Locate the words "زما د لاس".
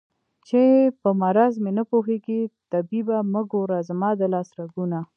3.89-4.49